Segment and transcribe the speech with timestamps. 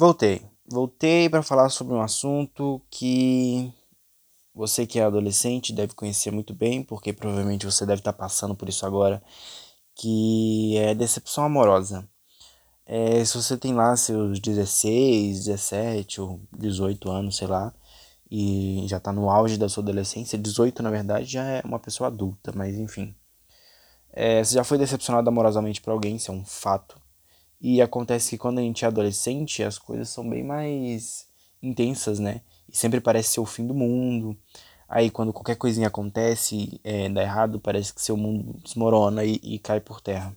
[0.00, 0.46] Voltei.
[0.64, 3.72] Voltei para falar sobre um assunto que
[4.54, 8.68] você que é adolescente deve conhecer muito bem, porque provavelmente você deve estar passando por
[8.68, 9.20] isso agora,
[9.96, 12.08] que é decepção amorosa.
[12.86, 17.74] É, se você tem lá seus 16, 17 ou 18 anos, sei lá,
[18.30, 22.06] e já está no auge da sua adolescência, 18 na verdade já é uma pessoa
[22.06, 23.16] adulta, mas enfim.
[24.12, 27.00] É, você já foi decepcionado amorosamente por alguém, isso é um fato.
[27.60, 31.26] E acontece que quando a gente é adolescente, as coisas são bem mais
[31.62, 32.42] intensas, né?
[32.68, 34.36] E sempre parece ser o fim do mundo.
[34.88, 39.58] Aí quando qualquer coisinha acontece, é, dá errado, parece que seu mundo desmorona e, e
[39.58, 40.34] cai por terra.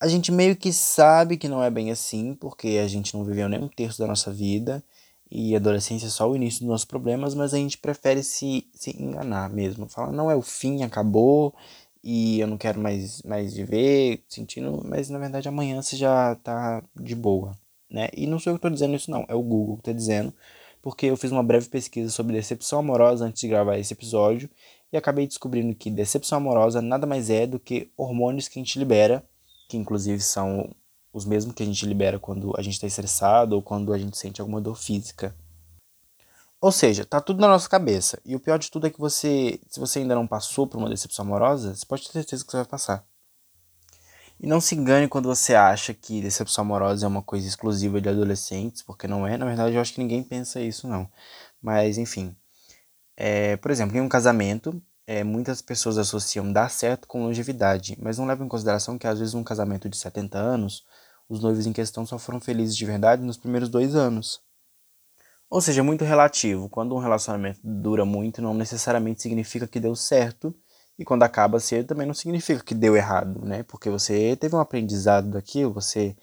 [0.00, 3.48] A gente meio que sabe que não é bem assim, porque a gente não viveu
[3.48, 4.84] nem um terço da nossa vida
[5.30, 8.90] e adolescência é só o início dos nossos problemas, mas a gente prefere se, se
[9.02, 9.88] enganar mesmo.
[9.88, 11.54] Falar, não é o fim, acabou,
[12.08, 16.80] e eu não quero mais, mais viver sentindo, mas na verdade amanhã você já tá
[16.94, 17.58] de boa,
[17.90, 18.08] né?
[18.16, 20.32] E não sou eu que tô dizendo isso não, é o Google que tá dizendo,
[20.80, 24.48] porque eu fiz uma breve pesquisa sobre decepção amorosa antes de gravar esse episódio
[24.92, 28.78] e acabei descobrindo que decepção amorosa nada mais é do que hormônios que a gente
[28.78, 29.24] libera,
[29.68, 30.72] que inclusive são
[31.12, 34.16] os mesmos que a gente libera quando a gente está estressado ou quando a gente
[34.16, 35.34] sente alguma dor física.
[36.66, 38.20] Ou seja, tá tudo na nossa cabeça.
[38.24, 40.90] E o pior de tudo é que você, se você ainda não passou por uma
[40.90, 43.06] decepção amorosa, você pode ter certeza que você vai passar.
[44.40, 48.08] E não se engane quando você acha que decepção amorosa é uma coisa exclusiva de
[48.08, 49.36] adolescentes, porque não é.
[49.36, 51.08] Na verdade, eu acho que ninguém pensa isso, não.
[51.62, 52.34] Mas, enfim.
[53.16, 58.18] É, por exemplo, em um casamento, é, muitas pessoas associam dar certo com longevidade, mas
[58.18, 60.84] não levam em consideração que, às vezes, um casamento de 70 anos,
[61.28, 64.44] os noivos em questão só foram felizes de verdade nos primeiros dois anos.
[65.48, 66.68] Ou seja, é muito relativo.
[66.68, 70.54] Quando um relacionamento dura muito, não necessariamente significa que deu certo,
[70.98, 73.62] e quando acaba cedo também não significa que deu errado, né?
[73.64, 76.16] Porque você teve um aprendizado daquilo, você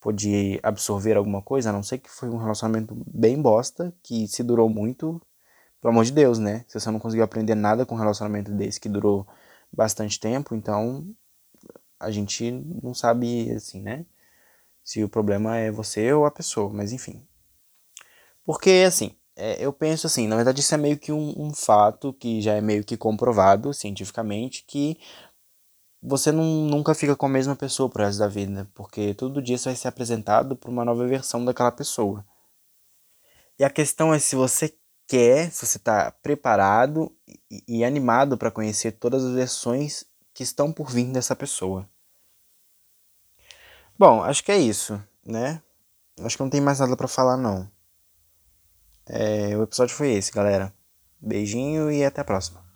[0.00, 4.42] pôde absorver alguma coisa, a não ser que foi um relacionamento bem bosta, que se
[4.42, 5.20] durou muito,
[5.80, 6.64] pelo amor de Deus, né?
[6.68, 9.26] Se você não conseguiu aprender nada com um relacionamento desse que durou
[9.72, 11.06] bastante tempo, então
[11.98, 12.50] a gente
[12.82, 14.06] não sabe, assim, né?
[14.84, 17.26] Se o problema é você ou a pessoa, mas enfim.
[18.44, 22.12] Porque, assim, é, eu penso assim, na verdade isso é meio que um, um, fato
[22.12, 24.96] que já é meio que comprovado cientificamente, que
[26.00, 29.58] você não, nunca fica com a mesma pessoa pro resto da vida, porque todo dia
[29.58, 32.24] você vai ser apresentado por uma nova versão daquela pessoa.
[33.58, 34.74] E a questão é se você
[35.06, 37.10] quer, se você está preparado
[37.50, 41.88] e, e animado para conhecer todas as versões que estão por vir dessa pessoa.
[43.98, 45.62] Bom, acho que é isso, né?
[46.20, 47.70] Acho que não tem mais nada para falar não.
[49.06, 50.72] É, o episódio foi esse, galera.
[51.20, 52.63] Beijinho e até a próxima.